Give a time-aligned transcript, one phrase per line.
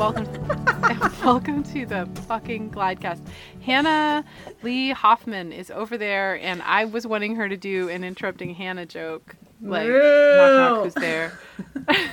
[0.00, 0.26] welcome,
[1.22, 3.20] welcome to the fucking Gladcast.
[3.60, 4.24] Hannah
[4.62, 8.86] Lee Hoffman is over there, and I was wanting her to do an interrupting Hannah
[8.86, 11.38] joke, like knock knock, who's there?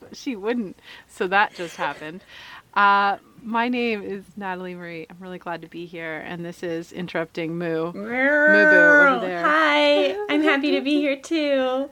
[0.00, 2.24] But she wouldn't, so that just happened.
[2.72, 5.06] Uh, my name is Natalie Marie.
[5.10, 7.92] I'm really glad to be here, and this is interrupting Moo.
[7.92, 9.42] Moo Boo over there.
[9.42, 11.90] Hi, I'm happy to be here too.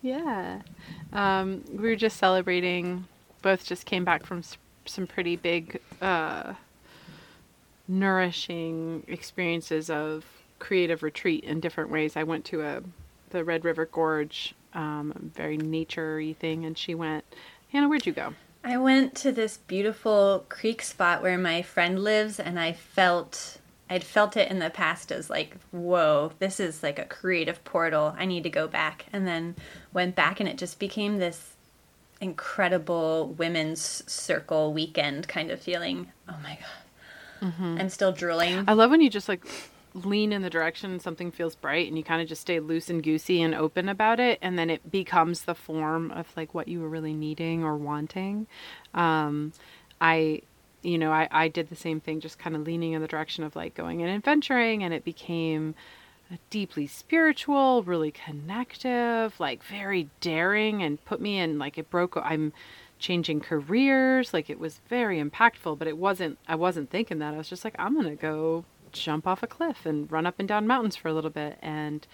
[0.00, 0.62] Yeah.
[1.12, 3.06] Um, we were just celebrating,
[3.42, 4.42] both just came back from
[4.86, 6.54] some pretty big, uh,
[7.88, 10.24] nourishing experiences of
[10.58, 12.16] creative retreat in different ways.
[12.16, 12.82] I went to a
[13.30, 17.24] the Red River Gorge, um, very nature-y thing, and she went,
[17.72, 18.34] Hannah, where'd you go?
[18.62, 23.58] I went to this beautiful creek spot where my friend lives, and I felt
[23.90, 28.14] I'd felt it in the past as like, whoa, this is like a creative portal.
[28.16, 29.56] I need to go back, and then
[29.92, 31.51] went back, and it just became this
[32.22, 36.12] incredible women's circle weekend kind of feeling.
[36.28, 38.64] Oh my god, I'm still drooling.
[38.68, 39.44] I love when you just like
[39.94, 43.02] lean in the direction something feels bright and you kind of just stay loose and
[43.02, 46.80] goosey and open about it and then it becomes the form of like what you
[46.80, 48.46] were really needing or wanting
[48.94, 49.52] um
[50.00, 50.40] i
[50.80, 53.44] you know i i did the same thing just kind of leaning in the direction
[53.44, 55.74] of like going and adventuring and it became
[56.50, 62.52] deeply spiritual really connective like very daring and put me in like it broke i'm
[62.98, 67.34] changing careers like it was very impactful but it wasn't i wasn't thinking that.
[67.34, 70.46] I was just like i'm gonna go jump off a cliff and run up and
[70.46, 72.06] down mountains for a little bit and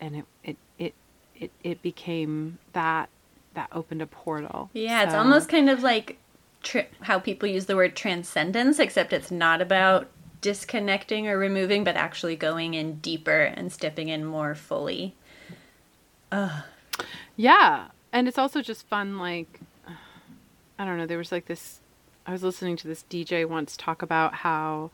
[0.00, 0.94] and it it it
[1.36, 3.08] it, it became that
[3.54, 4.70] that opened a portal.
[4.72, 6.18] Yeah, it's almost kind of like
[6.62, 10.08] tr- how people use the word transcendence, except it's not about
[10.44, 15.14] disconnecting or removing, but actually going in deeper and stepping in more fully.
[17.34, 19.18] Yeah, and it's also just fun.
[19.18, 19.60] Like,
[20.78, 21.06] I don't know.
[21.06, 21.80] There was like this.
[22.26, 24.90] I was listening to this DJ once talk about how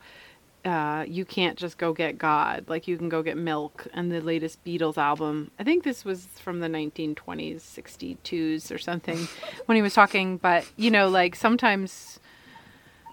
[0.63, 2.63] uh, you can't just go get God.
[2.69, 3.87] Like, you can go get milk.
[3.93, 5.51] And the latest Beatles album.
[5.59, 9.27] I think this was from the 1920s, 62s or something
[9.65, 10.37] when he was talking.
[10.37, 12.21] But you know, like sometimes,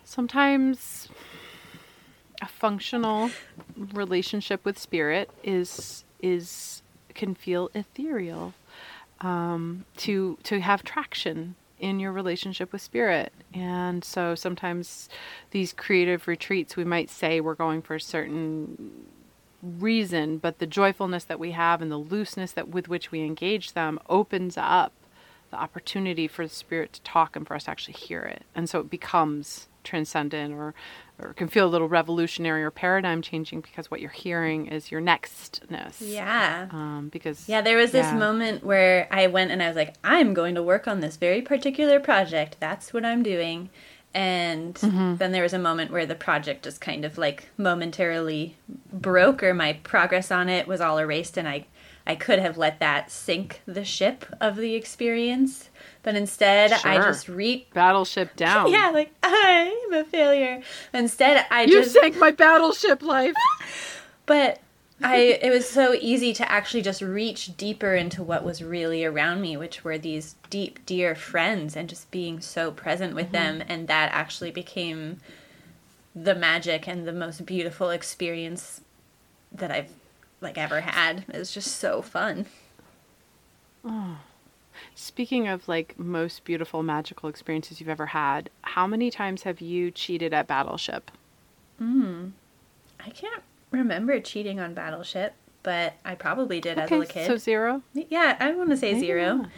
[0.05, 1.09] sometimes
[2.41, 3.31] a functional
[3.93, 6.83] relationship with spirit is is
[7.15, 8.55] can feel ethereal
[9.21, 13.33] um, to to have traction in your relationship with spirit.
[13.55, 15.09] And so sometimes
[15.53, 18.91] these creative retreats, we might say we're going for a certain
[19.63, 23.73] reason, but the joyfulness that we have and the looseness that with which we engage
[23.73, 24.93] them opens up
[25.51, 28.43] the opportunity for the spirit to talk and for us to actually hear it.
[28.55, 30.75] And so it becomes transcendent or
[31.21, 35.01] or can feel a little revolutionary or paradigm changing because what you're hearing is your
[35.01, 35.97] nextness.
[36.01, 36.69] Yeah.
[36.71, 38.17] Um, because Yeah, there was this yeah.
[38.17, 41.43] moment where I went and I was like, I'm going to work on this very
[41.43, 42.57] particular project.
[42.61, 43.71] That's what I'm doing.
[44.15, 44.75] And
[45.19, 48.57] then there was a moment where the project just kind of like momentarily
[48.93, 51.67] broke, or my progress on it was all erased, and I,
[52.09, 55.69] I could have let that sink the ship of the experience.
[56.03, 57.75] But instead, I just reached.
[57.75, 58.73] battleship down.
[58.79, 60.63] Yeah, like I'm a failure.
[60.95, 63.35] Instead, I You just sank my battleship life.
[64.27, 64.61] but
[65.03, 69.43] I it was so easy to actually just reach deeper into what was really around
[69.43, 73.59] me, which were these deep, dear friends and just being so present with mm-hmm.
[73.59, 75.21] them and that actually became
[76.17, 78.81] the magic and the most beautiful experience
[79.53, 79.93] that I've
[80.41, 81.25] like ever had.
[81.29, 82.47] It was just so fun.
[83.85, 84.19] Oh.
[84.95, 89.91] Speaking of like most beautiful magical experiences you've ever had, how many times have you
[89.91, 91.11] cheated at Battleship?
[91.81, 92.33] Mm.
[93.05, 97.27] I can't remember cheating on Battleship, but I probably did as a kid.
[97.27, 97.83] so zero.
[97.93, 99.49] yeah, I want to say Maybe zero not.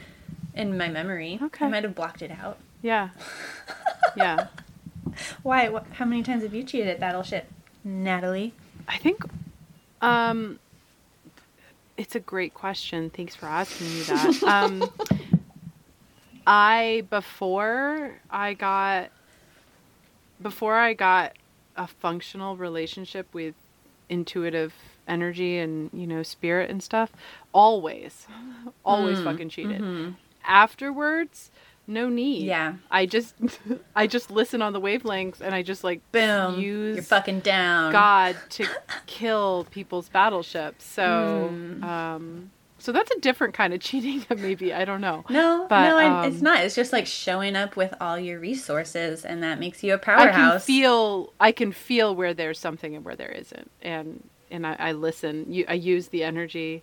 [0.55, 1.39] in my memory.
[1.43, 1.67] Okay.
[1.67, 2.59] I might have blocked it out.
[2.83, 3.11] Yeah,
[4.17, 4.49] yeah.
[5.43, 5.69] Why?
[5.69, 7.47] What, how many times have you cheated at Battleship,
[7.85, 8.55] Natalie?
[8.89, 9.23] I think
[10.01, 10.59] um,
[12.01, 13.11] it's a great question.
[13.11, 14.35] Thanks for asking me that.
[14.47, 14.91] um,
[16.47, 19.11] I before I got
[20.41, 21.37] before I got
[21.77, 23.55] a functional relationship with
[24.09, 24.75] intuitive
[25.07, 27.13] energy and you know spirit and stuff,
[27.53, 28.27] always,
[28.85, 29.85] always Mm, fucking cheated.
[30.45, 31.51] Afterwards,
[31.91, 32.45] no need.
[32.47, 32.75] Yeah.
[32.91, 33.35] I just
[33.97, 36.59] I just listen on the wavelengths and I just like Boom.
[36.59, 37.93] use You're fucking down.
[37.93, 38.67] God to
[39.07, 40.85] kill people's battleships.
[40.87, 41.85] So, Hmm.
[41.85, 44.25] um, so that's a different kind of cheating.
[44.35, 45.25] Maybe I don't know.
[45.29, 46.65] No, But, no, I- it's um, not.
[46.65, 49.99] It's just like showing up with all your resources, and that makes you a I
[49.99, 50.65] can powerhouse.
[50.65, 51.35] feel.
[51.39, 55.53] I can feel where there's something and where there isn't, and and I, I listen.
[55.53, 56.83] You, I use the energy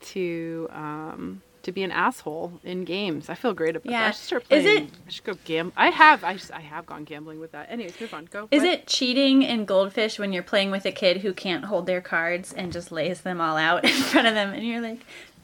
[0.00, 3.28] to um, to be an asshole in games.
[3.28, 4.00] I feel great about Yeah.
[4.00, 4.08] that.
[4.08, 5.72] I should start Is it- I should go gam.
[5.76, 6.24] I have.
[6.24, 7.70] I, just, I have gone gambling with that.
[7.70, 8.26] Anyways, move on.
[8.26, 8.48] Go.
[8.50, 8.70] Is What?
[8.72, 12.52] it cheating in Goldfish when you're playing with a kid who can't hold their cards
[12.52, 15.00] and just lays them all out in front of them and you're like,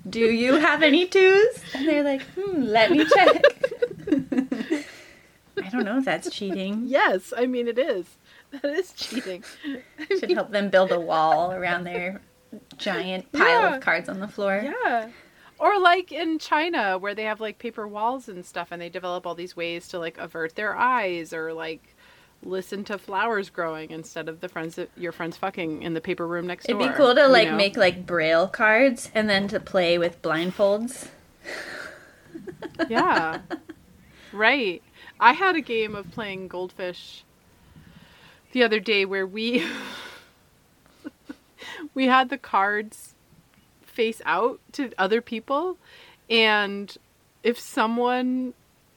[0.09, 1.63] Do you have any twos?
[1.75, 3.43] And they're like, Hmm, let me check.
[5.63, 6.83] I don't know if that's cheating.
[6.87, 8.07] Yes, I mean it is.
[8.53, 9.43] That is cheating.
[9.99, 12.21] I Should help them build a wall around their
[12.79, 13.75] giant pile Yeah.
[13.77, 14.61] of cards on the floor.
[14.63, 15.09] Yeah.
[15.59, 19.27] Or like in China where they have like paper walls and stuff and they develop
[19.27, 21.97] all these ways to like avert their eyes or like
[22.43, 26.27] listen to flowers growing instead of the friends that your friends fucking in the paper
[26.27, 26.81] room next door.
[26.81, 27.57] It'd be cool to you like know?
[27.57, 31.09] make like braille cards and then to play with blindfolds.
[32.89, 33.41] Yeah.
[34.33, 34.83] right.
[35.19, 37.25] I had a game of playing goldfish
[38.53, 39.65] the other day where we
[41.95, 43.15] we had the cards
[43.97, 45.79] face out to other people.
[46.31, 46.95] And
[47.43, 48.55] if someone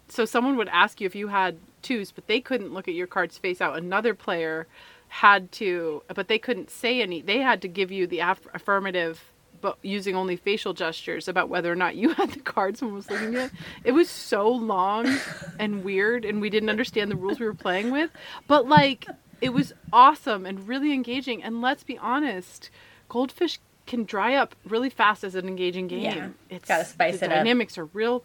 [0.10, 3.08] so someone would ask you if you had twos but they couldn't look at your
[3.08, 3.78] cards face out.
[3.78, 4.68] Another player
[5.08, 9.24] had to but they couldn't say any they had to give you the aff- affirmative
[9.62, 13.10] but using only facial gestures about whether or not you had the card someone was
[13.10, 13.52] looking at
[13.84, 15.08] it was so long
[15.58, 18.12] and weird and we didn't understand the rules we were playing with.
[18.48, 19.06] But like
[19.42, 21.42] it was awesome and really engaging.
[21.44, 22.70] And let's be honest
[23.08, 23.60] goldfish
[23.90, 26.02] can dry up really fast as an engaging game.
[26.04, 27.38] Yeah, it's gotta spice the it up.
[27.40, 28.24] dynamics are real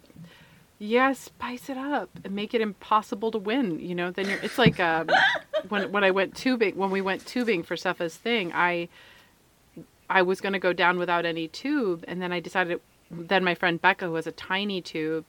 [0.77, 4.57] yeah spice it up and make it impossible to win you know then you're it's
[4.57, 5.09] like um,
[5.69, 8.89] when when i went tubing when we went tubing for Cepha's thing i
[10.09, 13.55] i was going to go down without any tube and then i decided then my
[13.55, 15.23] friend becca who has a tiny tube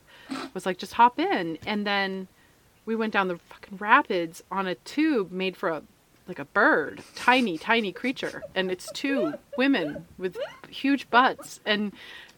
[0.54, 1.58] was like just hop in.
[1.66, 2.28] And then
[2.84, 5.82] we went down the fucking rapids on a tube made for a
[6.28, 10.36] like a bird, tiny, tiny creature, and it's two women with
[10.68, 11.92] huge butts, and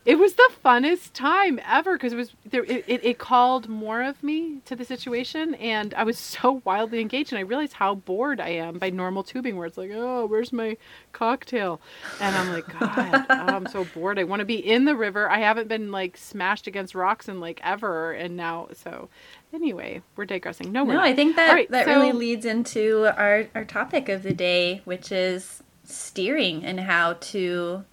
[0.08, 2.64] it was the funnest time ever because it was there.
[2.64, 7.00] It, it, it called more of me to the situation, and I was so wildly
[7.02, 10.25] engaged, and I realized how bored I am by normal tubing, where it's like, oh,
[10.25, 10.78] where's my
[11.12, 11.78] cocktail?
[12.22, 14.19] And I'm like, God, I'm so bored.
[14.19, 15.31] I want to be in the river.
[15.31, 19.11] I haven't been like smashed against rocks in like ever, and now so.
[19.52, 20.72] Anyway, we're digressing.
[20.72, 21.06] No, we're No, not.
[21.08, 24.81] I think that right, that so- really leads into our our topic of the day,
[24.87, 27.84] which is steering and how to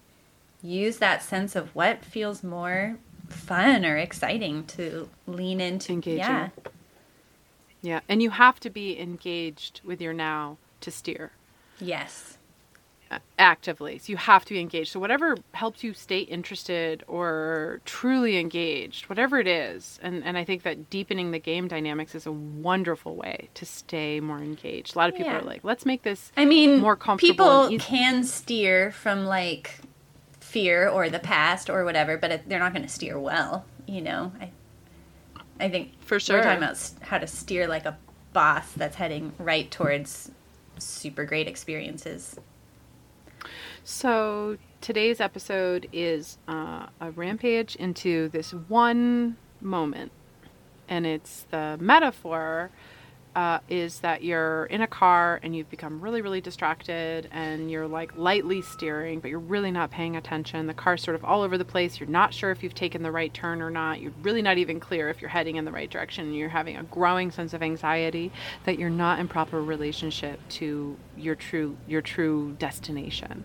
[0.66, 2.96] use that sense of what feels more
[3.28, 5.92] fun or exciting to lean into.
[5.92, 6.18] Engaging.
[6.18, 6.48] Yeah.
[7.82, 11.30] Yeah, and you have to be engaged with your now to steer
[11.78, 12.38] Yes.
[13.10, 13.98] uh, actively.
[13.98, 14.90] So you have to be engaged.
[14.90, 20.44] So whatever helps you stay interested or truly engaged, whatever it is, and and I
[20.44, 24.96] think that deepening the game dynamics is a wonderful way to stay more engaged.
[24.96, 25.38] A lot of people Yeah.
[25.40, 27.68] are like, let's make this I mean, more comfortable.
[27.68, 29.80] people can steer from like
[30.56, 33.66] fear or the past or whatever, but they're not going to steer well.
[33.86, 34.50] You know, I,
[35.60, 36.38] I think For sure.
[36.38, 37.98] we're talking about how to steer like a
[38.32, 40.30] boss that's heading right towards
[40.78, 42.40] super great experiences.
[43.84, 50.10] So today's episode is uh, a rampage into this one moment,
[50.88, 52.70] and it's the metaphor
[53.36, 57.86] uh, is that you're in a car and you've become really, really distracted, and you're
[57.86, 60.66] like lightly steering, but you're really not paying attention.
[60.66, 62.00] The car's sort of all over the place.
[62.00, 64.00] You're not sure if you've taken the right turn or not.
[64.00, 66.32] You're really not even clear if you're heading in the right direction.
[66.32, 68.32] You're having a growing sense of anxiety
[68.64, 73.44] that you're not in proper relationship to your true your true destination.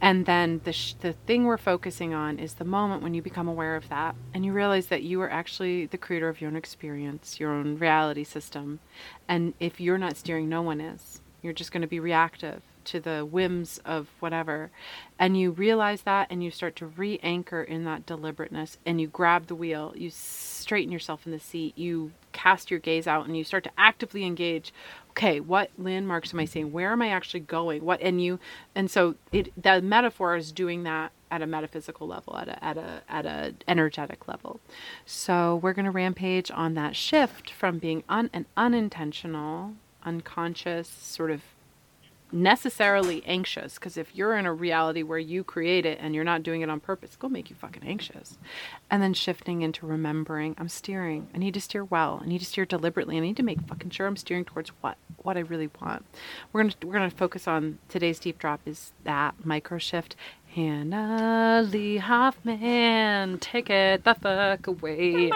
[0.00, 3.48] And then the sh- the thing we're focusing on is the moment when you become
[3.48, 6.56] aware of that and you realize that you are actually the creator of your own
[6.56, 8.80] experience, your own reality system.
[9.26, 11.20] And if you're not steering, no one is.
[11.42, 14.70] You're just going to be reactive to the whims of whatever.
[15.18, 19.08] And you realize that and you start to re anchor in that deliberateness and you
[19.08, 23.36] grab the wheel, you straighten yourself in the seat, you cast your gaze out and
[23.36, 24.72] you start to actively engage
[25.18, 26.72] okay what landmarks am i seeing?
[26.72, 27.84] Where am i actually going?
[27.84, 28.38] What and you
[28.74, 32.78] and so it the metaphor is doing that at a metaphysical level at a at
[32.78, 34.60] a at a energetic level.
[35.04, 39.72] So we're to rampage on that shift from being un, an unintentional
[40.04, 41.42] unconscious sort of
[42.32, 46.42] necessarily anxious because if you're in a reality where you create it and you're not
[46.42, 48.38] doing it on purpose, it'll make you fucking anxious.
[48.90, 51.28] And then shifting into remembering, I'm steering.
[51.34, 52.20] I need to steer well.
[52.22, 53.16] I need to steer deliberately.
[53.16, 56.04] I need to make fucking sure I'm steering towards what what I really want.
[56.52, 60.16] We're gonna we're gonna focus on today's deep drop is that micro shift.
[60.54, 65.30] Hannah Lee Hoffman, take it the fuck away.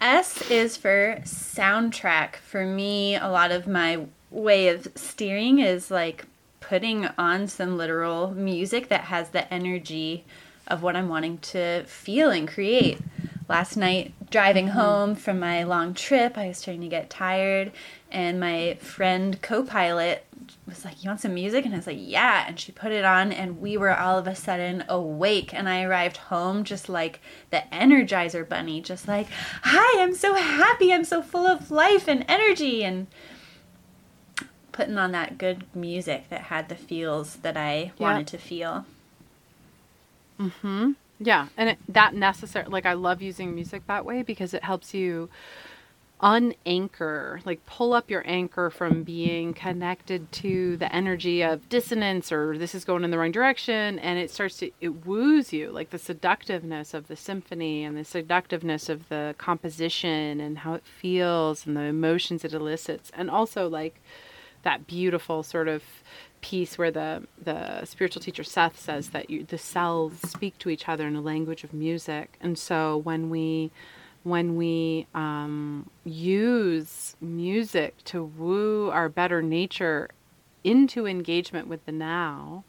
[0.00, 2.36] S is for soundtrack.
[2.36, 6.26] For me, a lot of my way of steering is like
[6.60, 10.24] putting on some literal music that has the energy
[10.66, 12.98] of what I'm wanting to feel and create.
[13.48, 14.78] Last night, driving mm-hmm.
[14.78, 17.72] home from my long trip, I was starting to get tired,
[18.10, 20.24] and my friend co pilot
[20.68, 21.64] was like, You want some music?
[21.64, 22.44] And I was like, Yeah.
[22.46, 25.52] And she put it on, and we were all of a sudden awake.
[25.52, 27.20] And I arrived home just like
[27.50, 29.26] the Energizer Bunny, just like,
[29.62, 30.92] Hi, I'm so happy.
[30.92, 32.84] I'm so full of life and energy.
[32.84, 33.06] And
[34.72, 38.86] putting on that good music that had the feels that I wanted to feel.
[40.38, 40.92] Mm hmm.
[41.20, 44.94] Yeah, and it, that necessary like I love using music that way because it helps
[44.94, 45.28] you
[46.20, 52.58] unanchor, like pull up your anchor from being connected to the energy of dissonance or
[52.58, 55.90] this is going in the wrong direction and it starts to it woos you like
[55.90, 61.66] the seductiveness of the symphony and the seductiveness of the composition and how it feels
[61.66, 64.00] and the emotions it elicits and also like
[64.62, 65.82] that beautiful sort of
[66.40, 70.88] piece where the the spiritual teacher Seth says that you, the cells speak to each
[70.88, 73.70] other in a language of music, and so when we
[74.28, 80.08] when we um, use music to woo our better nature
[80.64, 82.64] into engagement with the now,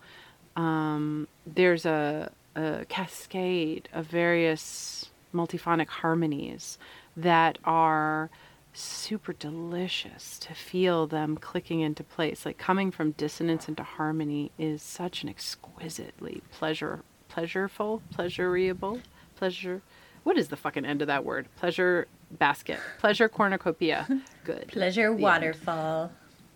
[0.56, 6.78] um, there's a, a cascade of various multiphonic harmonies
[7.16, 8.30] that are
[8.74, 12.46] super delicious to feel them clicking into place.
[12.46, 19.02] Like coming from dissonance into harmony is such an exquisitely pleasure, pleasureful, pleasurable,
[19.36, 19.82] pleasure.
[20.24, 21.48] What is the fucking end of that word?
[21.58, 24.08] Pleasure basket, pleasure cornucopia.
[24.44, 24.68] Good.
[24.68, 26.04] pleasure the waterfall.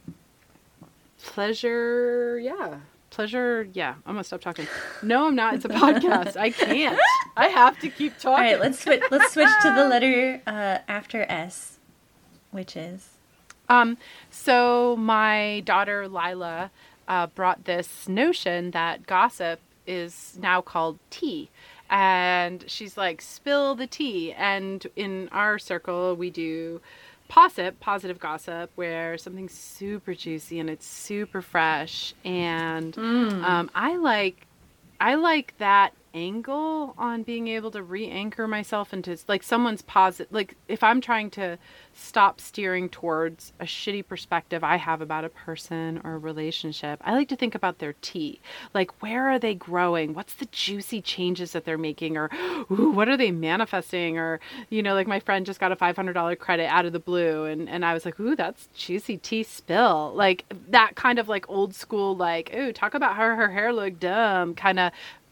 [0.07, 0.15] End.
[1.23, 2.79] Pleasure, yeah.
[3.09, 3.95] Pleasure, yeah.
[4.05, 4.67] I'm gonna stop talking.
[5.01, 5.55] No, I'm not.
[5.55, 6.35] It's a podcast.
[6.35, 6.99] I can't.
[7.37, 8.29] I have to keep talking.
[8.29, 9.03] All right, let's switch.
[9.11, 11.77] Let's switch to the letter uh, after S.
[12.51, 13.09] Which is?
[13.69, 13.97] Um,
[14.29, 16.71] so my daughter Lila
[17.07, 21.49] uh, brought this notion that gossip is now called tea.
[21.93, 24.33] And she's like, spill the tea.
[24.33, 26.81] And in our circle, we do
[27.29, 32.15] posip, positive gossip, where something's super juicy and it's super fresh.
[32.25, 33.43] And mm.
[33.43, 34.47] um, I like,
[34.99, 40.55] I like that angle on being able to re-anchor myself into like someone's positive like
[40.67, 41.57] if i'm trying to
[41.93, 47.13] stop steering towards a shitty perspective I have about a person or a relationship, I
[47.13, 48.39] like to think about their tea.
[48.73, 50.13] Like, where are they growing?
[50.13, 52.17] What's the juicy changes that they're making?
[52.17, 52.29] Or,
[52.71, 54.17] ooh, what are they manifesting?
[54.17, 54.39] Or,
[54.69, 57.45] you know, like my friend just got a $500 credit out of the blue.
[57.45, 60.13] And, and I was like, ooh, that's juicy tea spill.
[60.15, 63.99] Like, that kind of like old school, like, ooh, talk about how her hair looked
[63.99, 64.91] dumb kind of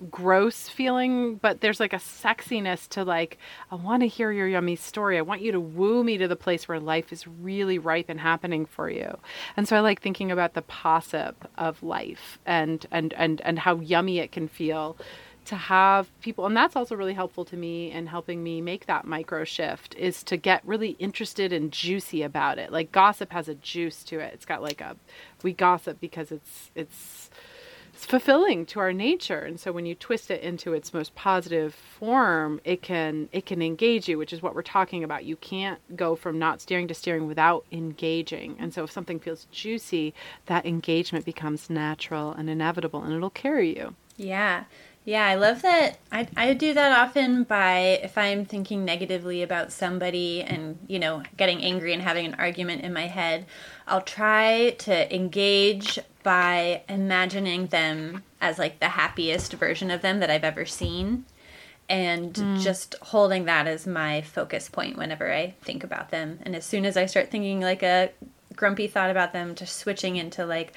[0.10, 3.38] gross feeling, but there's like a sexiness to like,
[3.72, 5.17] I want to hear your yummy story.
[5.17, 8.20] I want you to woo me to the place where life is really ripe and
[8.20, 9.17] happening for you.
[9.55, 13.79] And so I like thinking about the posip of life and and and and how
[13.79, 14.98] yummy it can feel
[15.43, 19.05] to have people and that's also really helpful to me in helping me make that
[19.05, 23.55] micro shift is to get really interested and juicy about it like gossip has a
[23.55, 24.96] juice to it it's got like a
[25.41, 27.31] we gossip because it's it's
[27.93, 29.39] it's fulfilling to our nature.
[29.39, 33.62] And so when you twist it into its most positive form it can it can
[33.62, 35.25] engage you which is what we're talking about.
[35.25, 38.55] You can't go from not steering to steering without engaging.
[38.60, 40.13] And so if something feels juicy
[40.45, 43.95] that engagement becomes natural and inevitable and it'll carry you.
[44.17, 44.65] Yeah.
[45.03, 45.98] Yeah, I love that.
[46.12, 51.24] I, I do that often by if I'm thinking negatively about somebody and, you know,
[51.38, 53.48] getting angry and having an argument in my head,
[53.88, 60.29] I'll try to engage by imagining them as like the happiest version of them that
[60.29, 61.25] I've ever seen
[61.89, 62.61] and mm.
[62.61, 66.39] just holding that as my focus point whenever I think about them.
[66.43, 68.11] And as soon as I start thinking like a
[68.55, 70.73] grumpy thought about them, just switching into like,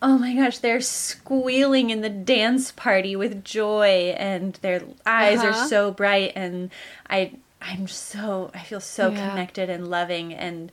[0.00, 5.48] oh my gosh, they're squealing in the dance party with joy and their eyes uh-huh.
[5.48, 6.70] are so bright and
[7.08, 9.30] I I'm so I feel so yeah.
[9.30, 10.70] connected and loving and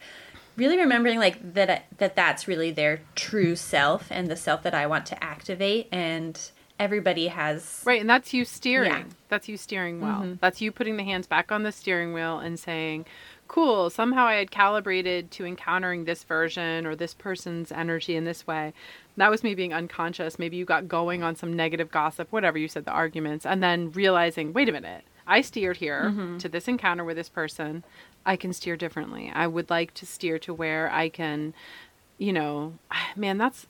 [0.55, 4.87] really remembering like that that that's really their true self and the self that I
[4.87, 6.39] want to activate and
[6.79, 8.91] everybody has Right, and that's you steering.
[8.91, 9.03] Yeah.
[9.29, 10.21] That's you steering well.
[10.21, 10.33] Mm-hmm.
[10.41, 13.05] That's you putting the hands back on the steering wheel and saying,
[13.47, 18.47] cool, somehow I had calibrated to encountering this version or this person's energy in this
[18.47, 18.73] way
[19.17, 20.39] that was me being unconscious.
[20.39, 23.91] Maybe you got going on some negative gossip, whatever you said, the arguments, and then
[23.91, 26.37] realizing, wait a minute, I steered here mm-hmm.
[26.37, 27.83] to this encounter with this person.
[28.25, 29.31] I can steer differently.
[29.33, 31.53] I would like to steer to where I can,
[32.17, 32.73] you know,
[33.15, 33.67] man, that's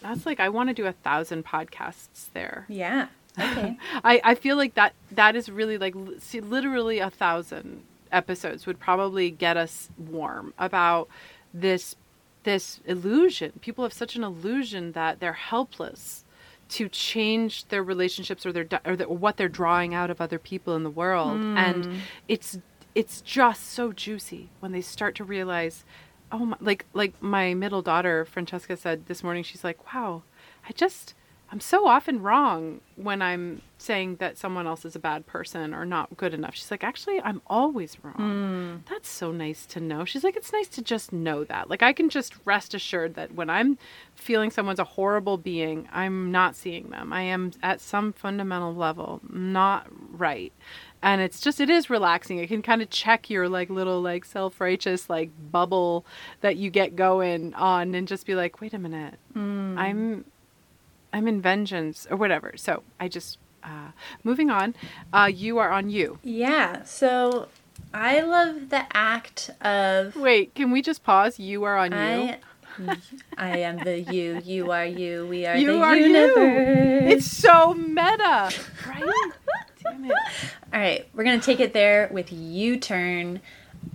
[0.00, 2.66] that's like I want to do a thousand podcasts there.
[2.68, 3.08] Yeah.
[3.38, 3.76] Okay.
[4.04, 8.80] I I feel like that that is really like see, literally a thousand episodes would
[8.80, 11.08] probably get us warm about
[11.52, 11.96] this
[12.44, 13.52] this illusion.
[13.60, 16.24] People have such an illusion that they're helpless
[16.70, 20.38] to change their relationships or their or, the, or what they're drawing out of other
[20.38, 21.98] people in the world and mm.
[22.28, 22.58] it's
[22.94, 25.84] it's just so juicy when they start to realize
[26.32, 30.22] oh my, like like my middle daughter Francesca said this morning she's like wow
[30.68, 31.14] I just
[31.52, 35.84] I'm so often wrong when I'm saying that someone else is a bad person or
[35.84, 36.54] not good enough.
[36.54, 38.14] She's like, actually, I'm always wrong.
[38.14, 38.76] Hmm.
[38.88, 40.04] That's so nice to know.
[40.04, 41.68] She's like, it's nice to just know that.
[41.68, 43.78] Like, I can just rest assured that when I'm
[44.14, 47.12] feeling someone's a horrible being, I'm not seeing them.
[47.12, 50.52] I am at some fundamental level not right.
[51.02, 52.38] And it's just, it is relaxing.
[52.38, 56.04] It can kind of check your like little like self righteous like bubble
[56.42, 60.24] that you get going on and just be like, wait a minute, I'm
[61.12, 62.52] I'm in vengeance or whatever.
[62.56, 63.92] So I just uh,
[64.24, 64.74] moving on.
[65.12, 66.18] Uh, you are on you.
[66.22, 66.82] Yeah.
[66.84, 67.48] So
[67.94, 71.38] I love the act of Wait, can we just pause?
[71.38, 71.98] You are on you.
[71.98, 72.38] I
[73.36, 76.36] I am the you, you are you, we are you the are universe.
[76.36, 77.08] you.
[77.08, 78.50] It's so meta,
[78.86, 79.02] right?
[79.82, 80.12] Damn it.
[80.72, 83.40] All right, we're gonna take it there with U turn.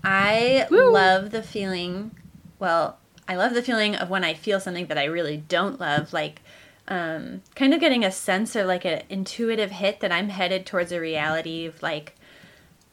[0.03, 0.91] I Woo.
[0.91, 2.11] love the feeling.
[2.59, 6.13] Well, I love the feeling of when I feel something that I really don't love,
[6.13, 6.41] like
[6.87, 10.91] um, kind of getting a sense or like an intuitive hit that I'm headed towards
[10.91, 12.15] a reality of like.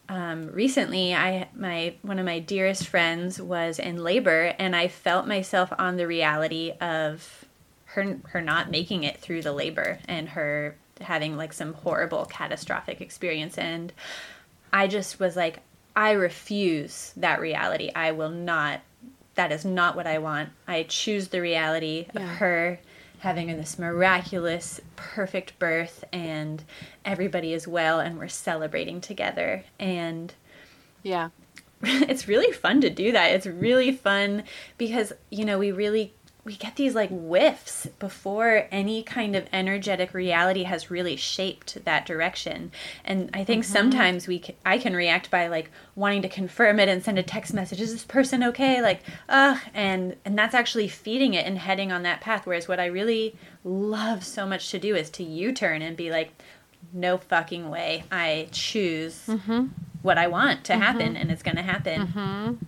[0.09, 5.25] Um, recently, I my one of my dearest friends was in labor, and I felt
[5.27, 7.45] myself on the reality of
[7.85, 13.01] her her not making it through the labor and her having like some horrible catastrophic
[13.01, 13.91] experience and
[14.71, 15.59] I just was like
[15.95, 17.91] I refuse that reality.
[17.95, 18.81] I will not
[19.35, 20.49] that is not what I want.
[20.67, 22.79] I choose the reality of her
[23.19, 26.63] having this miraculous perfect birth and
[27.05, 30.33] everybody is well and we're celebrating together and
[31.03, 31.29] Yeah.
[31.83, 33.31] it's really fun to do that.
[33.31, 34.43] It's really fun
[34.77, 36.13] because you know we really
[36.45, 42.05] we get these like whiffs before any kind of energetic reality has really shaped that
[42.05, 42.71] direction.
[43.05, 43.73] And I think mm-hmm.
[43.73, 47.23] sometimes we can, I can react by like wanting to confirm it and send a
[47.23, 47.79] text message.
[47.79, 48.81] Is this person okay?
[48.81, 52.45] Like, ugh, and and that's actually feeding it and heading on that path.
[52.45, 56.31] Whereas what I really love so much to do is to U-turn and be like,
[56.91, 58.03] no fucking way.
[58.11, 59.67] I choose mm-hmm.
[60.01, 61.15] what I want to happen, mm-hmm.
[61.15, 62.59] and it's going to happen.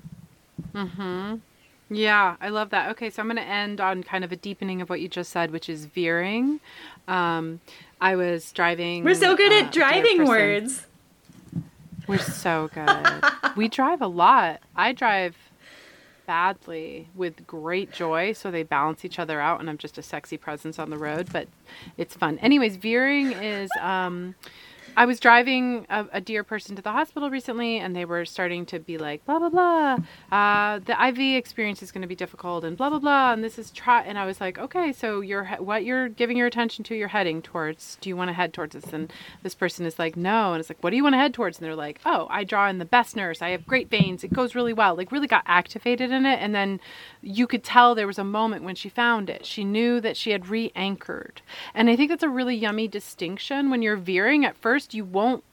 [1.89, 2.89] Yeah, I love that.
[2.91, 5.31] Okay, so I'm going to end on kind of a deepening of what you just
[5.31, 6.59] said, which is veering.
[7.07, 7.59] Um,
[8.01, 9.03] I was driving.
[9.03, 10.87] We're so good uh, at driving words.
[12.07, 13.23] We're so good.
[13.55, 14.61] we drive a lot.
[14.75, 15.35] I drive
[16.25, 20.37] badly with great joy, so they balance each other out, and I'm just a sexy
[20.37, 21.47] presence on the road, but
[21.97, 22.39] it's fun.
[22.39, 23.69] Anyways, veering is.
[23.79, 24.35] Um,
[24.97, 28.65] I was driving a, a dear person to the hospital recently, and they were starting
[28.67, 29.97] to be like, blah blah blah.
[30.31, 33.33] Uh, the IV experience is going to be difficult, and blah blah blah.
[33.33, 34.01] And this is try.
[34.03, 37.41] And I was like, okay, so you're what you're giving your attention to, you're heading
[37.41, 37.97] towards.
[38.01, 38.93] Do you want to head towards this?
[38.93, 39.11] And
[39.43, 40.53] this person is like, no.
[40.53, 41.57] And it's like, what do you want to head towards?
[41.57, 43.41] And they're like, oh, I draw in the best nurse.
[43.41, 44.23] I have great veins.
[44.23, 44.95] It goes really well.
[44.95, 46.79] Like really got activated in it, and then
[47.21, 49.45] you could tell there was a moment when she found it.
[49.45, 51.41] She knew that she had re-anchored,
[51.73, 53.69] and I think that's a really yummy distinction.
[53.69, 55.43] When you're veering at first, you won't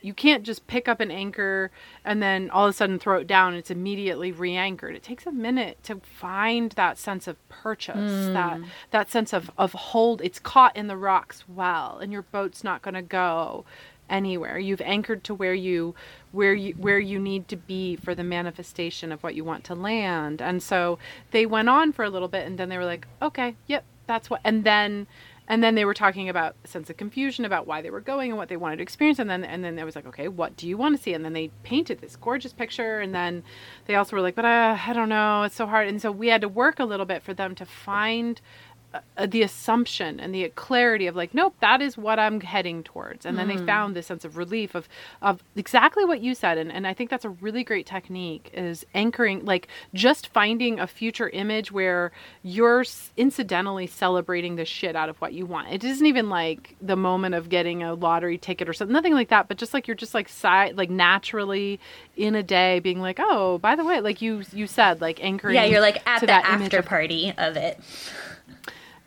[0.00, 1.70] you can't just pick up an anchor
[2.04, 3.54] and then all of a sudden throw it down.
[3.54, 4.94] It's immediately re-anchored.
[4.94, 8.32] It takes a minute to find that sense of purchase hmm.
[8.32, 8.60] that
[8.90, 10.20] that sense of of hold.
[10.22, 13.64] It's caught in the rocks well and your boat's not going to go
[14.08, 14.58] anywhere.
[14.58, 15.94] You've anchored to where you
[16.32, 19.74] where you where you need to be for the manifestation of what you want to
[19.74, 20.40] land.
[20.40, 20.98] And so
[21.30, 24.30] they went on for a little bit and then they were like okay yep that's
[24.30, 25.06] what and then
[25.48, 28.30] and then they were talking about a sense of confusion about why they were going
[28.30, 29.18] and what they wanted to experience.
[29.18, 31.14] And then and then I was like okay what do you want to see?
[31.14, 33.00] And then they painted this gorgeous picture.
[33.00, 33.42] And then
[33.86, 35.42] they also were like but uh, I don't know.
[35.42, 35.88] It's so hard.
[35.88, 38.40] And so we had to work a little bit for them to find
[38.94, 43.26] uh, the assumption and the clarity of like nope that is what i'm heading towards.
[43.26, 44.88] And then they found this sense of relief of
[45.20, 46.56] of exactly what you said.
[46.56, 50.86] And, and i think that's a really great technique is anchoring like just finding a
[50.86, 55.68] future image where you're s- incidentally celebrating the shit out of what you want.
[55.68, 59.28] It isn't even like the moment of getting a lottery ticket or something nothing like
[59.28, 61.78] that but just like you're just like si- like naturally
[62.16, 65.54] in a day being like oh by the way like you you said like anchoring
[65.56, 67.78] Yeah, you're like at to the that image after of- party of it.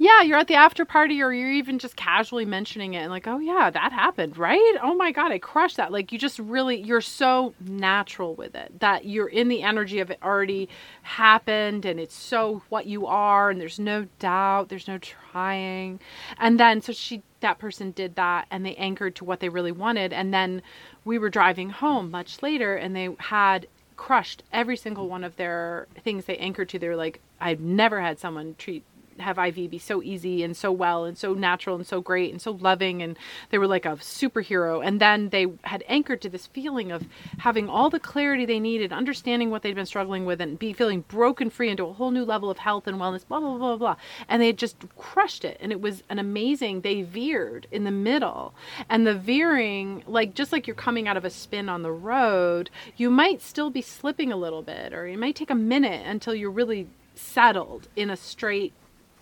[0.02, 3.28] Yeah, you're at the after party or you're even just casually mentioning it and like,
[3.28, 4.76] oh yeah, that happened, right?
[4.82, 5.92] Oh my god, I crushed that.
[5.92, 10.10] Like you just really you're so natural with it that you're in the energy of
[10.10, 10.70] it already
[11.04, 16.00] happened and it's so what you are and there's no doubt, there's no trying.
[16.40, 19.72] And then so she that person did that and they anchored to what they really
[19.72, 20.64] wanted and then
[21.06, 25.86] we were driving home much later and they had crushed every single one of their
[26.04, 26.80] things they anchored to.
[26.80, 28.84] They were like, I've never had someone treat
[29.22, 32.42] have IV be so easy and so well and so natural and so great and
[32.42, 33.18] so loving and
[33.50, 37.06] they were like a superhero and then they had anchored to this feeling of
[37.40, 41.02] having all the clarity they needed, understanding what they'd been struggling with and be feeling
[41.08, 43.78] broken free into a whole new level of health and wellness, blah blah blah blah.
[43.78, 43.96] blah.
[44.28, 48.54] And they just crushed it and it was an amazing they veered in the middle.
[48.90, 52.70] And the veering, like just like you're coming out of a spin on the road,
[52.98, 56.34] you might still be slipping a little bit or it might take a minute until
[56.34, 58.74] you're really settled in a straight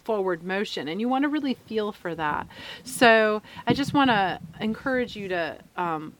[0.10, 2.48] forward motion and you want to really feel for that.
[2.84, 6.13] So i just want to encourage you to um,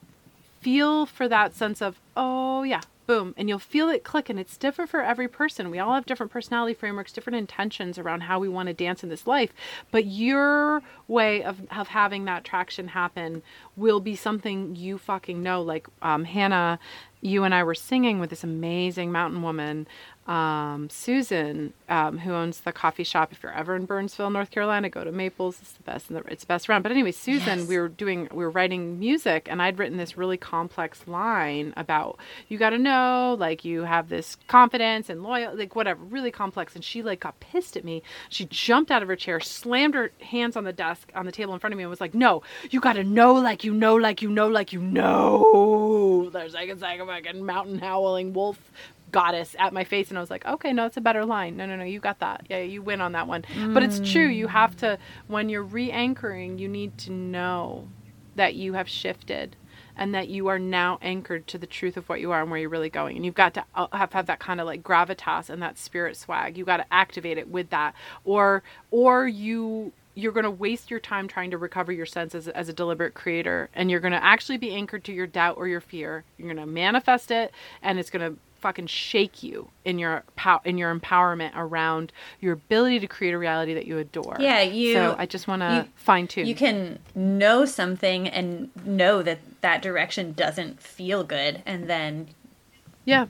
[0.60, 4.56] feel for that sense of oh yeah boom and you'll feel it click and it's
[4.56, 5.72] different for every person.
[5.72, 9.08] We all have different personality frameworks different intentions around how we want to dance in
[9.08, 9.52] this life
[9.90, 13.42] but your way of, of having that traction happen
[13.76, 15.62] will be something you fucking know.
[15.62, 16.78] Like um, hannah
[17.22, 19.88] you and i were singing with this amazing mountain woman
[20.30, 23.32] um, Susan, um, who owns the coffee shop.
[23.32, 25.58] If you're ever in Burnsville, North Carolina, go to Maples.
[25.60, 26.08] It's the best.
[26.08, 26.82] The, it's the best around.
[26.82, 27.68] But anyway, Susan, yes.
[27.68, 32.20] we were doing, we were writing music, and I'd written this really complex line about
[32.46, 36.76] you got to know, like you have this confidence and loyal, like whatever, really complex.
[36.76, 38.00] And she like got pissed at me.
[38.28, 41.54] She jumped out of her chair, slammed her hands on the desk on the table
[41.54, 43.96] in front of me, and was like, "No, you got to know, like you know,
[43.96, 48.70] like you know, like you know." There's like a fucking mountain howling wolf
[49.10, 51.56] goddess at my face and I was like, okay, no, it's a better line.
[51.56, 52.46] No, no, no, you got that.
[52.48, 53.42] Yeah, you win on that one.
[53.54, 53.74] Mm.
[53.74, 54.26] But it's true.
[54.26, 57.88] You have to, when you're re anchoring, you need to know
[58.36, 59.56] that you have shifted
[59.96, 62.58] and that you are now anchored to the truth of what you are and where
[62.58, 63.16] you're really going.
[63.16, 66.16] And you've got to uh, have, have that kind of like gravitas and that spirit
[66.16, 66.56] swag.
[66.56, 67.94] You got to activate it with that,
[68.24, 72.68] or or you you're going to waste your time trying to recover your senses as,
[72.68, 75.80] a deliberate creator and you're going to actually be anchored to your doubt or your
[75.80, 77.52] fear you're going to manifest it
[77.82, 82.52] and it's going to fucking shake you in your pow- in your empowerment around your
[82.52, 84.36] ability to create a reality that you adore.
[84.38, 84.92] Yeah, you.
[84.92, 86.46] So I just want to fine tune.
[86.46, 92.28] You can know something and know that that direction doesn't feel good, and then
[93.04, 93.26] yeah,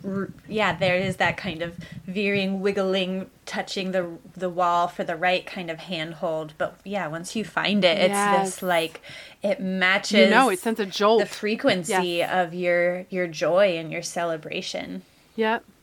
[0.48, 5.46] yeah, there is that kind of veering, wiggling, touching the the wall for the right
[5.46, 6.54] kind of handhold.
[6.58, 8.44] But yeah, once you find it, it's yes.
[8.44, 9.00] this like
[9.42, 10.28] it matches.
[10.28, 11.20] You know, it sends a jolt.
[11.20, 12.30] The frequency yes.
[12.32, 15.02] of your your joy and your celebration.
[15.36, 15.64] Yep.
[15.64, 15.79] Yeah,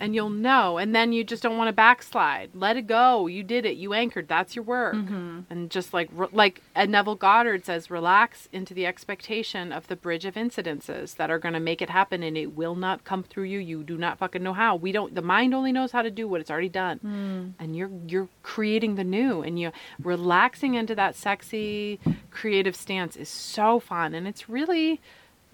[0.00, 2.50] and you'll know, and then you just don't want to backslide.
[2.54, 3.26] Let it go.
[3.26, 3.76] You did it.
[3.76, 4.28] You anchored.
[4.28, 4.94] That's your work.
[4.94, 5.40] Mm-hmm.
[5.50, 10.34] And just like like Neville Goddard says, relax into the expectation of the bridge of
[10.34, 13.58] incidences that are going to make it happen, and it will not come through you.
[13.58, 14.76] You do not fucking know how.
[14.76, 15.14] We don't.
[15.14, 17.52] The mind only knows how to do what it's already done, mm.
[17.62, 19.70] and you're you're creating the new, and you
[20.02, 25.00] relaxing into that sexy creative stance is so fun, and it's really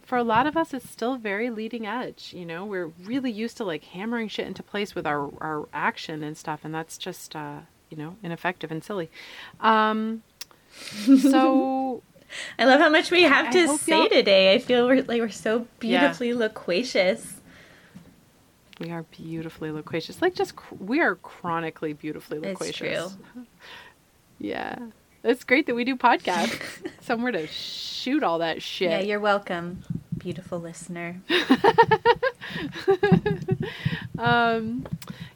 [0.09, 2.65] for a lot of us it's still very leading edge you know?
[2.65, 6.61] We're really used to like hammering shit into place with our our action and stuff
[6.65, 9.11] and that's just uh you know ineffective and silly.
[9.61, 10.23] Um
[11.21, 12.03] so
[12.59, 14.55] i love how much we have to say today.
[14.55, 16.37] I feel we're like we're so beautifully yeah.
[16.37, 17.35] loquacious.
[18.81, 20.23] We are beautifully loquacious.
[20.23, 23.13] Like just cr- we are chronically beautifully loquacious.
[23.13, 23.47] it's true.
[24.39, 24.79] yeah
[25.29, 26.91] it's great that we do podcasts.
[27.01, 28.91] Somewhere to shoot all that shit.
[28.91, 29.83] Yeah, you're welcome,
[30.17, 31.21] beautiful listener.
[34.19, 34.87] um,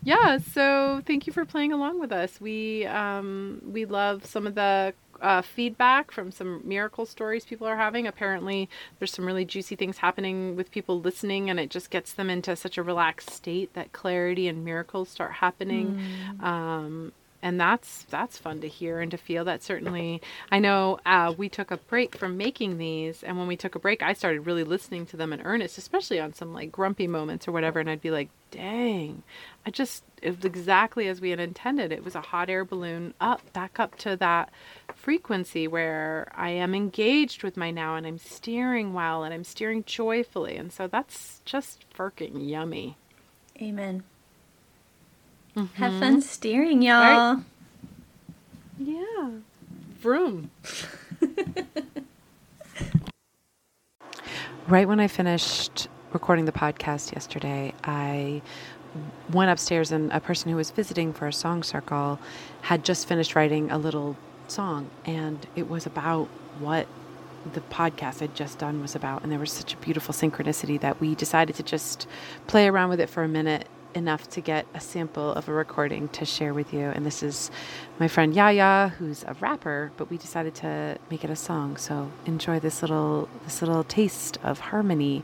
[0.02, 2.40] yeah, so thank you for playing along with us.
[2.40, 7.76] We um, we love some of the uh, feedback from some miracle stories people are
[7.76, 8.06] having.
[8.06, 12.28] Apparently, there's some really juicy things happening with people listening, and it just gets them
[12.28, 16.00] into such a relaxed state that clarity and miracles start happening.
[16.40, 16.42] Mm.
[16.42, 21.32] Um, and that's that's fun to hear and to feel that certainly i know uh,
[21.36, 24.40] we took a break from making these and when we took a break i started
[24.46, 27.90] really listening to them in earnest especially on some like grumpy moments or whatever and
[27.90, 29.22] i'd be like dang
[29.66, 31.90] i just it was exactly as we had intended.
[31.90, 34.50] It was a hot air balloon up back up to that
[34.94, 39.82] frequency where i am engaged with my now and i'm steering well and i'm steering
[39.84, 40.56] joyfully.
[40.56, 42.96] And so that's just freaking yummy.
[43.60, 44.04] Amen
[45.56, 45.82] Mm-hmm.
[45.82, 47.34] Have fun steering, y'all.
[47.34, 47.44] Right.
[48.78, 49.30] Yeah.
[50.00, 50.50] Vroom.
[54.66, 58.42] right when I finished recording the podcast yesterday, I
[59.32, 62.18] went upstairs and a person who was visiting for a song circle
[62.62, 64.16] had just finished writing a little
[64.48, 66.26] song and it was about
[66.58, 66.86] what
[67.54, 71.00] the podcast I'd just done was about and there was such a beautiful synchronicity that
[71.00, 72.06] we decided to just
[72.46, 76.08] play around with it for a minute enough to get a sample of a recording
[76.08, 76.80] to share with you.
[76.80, 77.50] And this is
[77.98, 81.76] my friend Yaya, who's a rapper, but we decided to make it a song.
[81.76, 85.22] So enjoy this little this little taste of harmony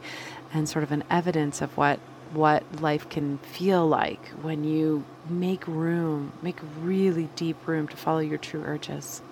[0.53, 2.01] and sort of an evidence of what
[2.33, 8.19] what life can feel like when you make room, make really deep room to follow
[8.19, 9.23] your true urges.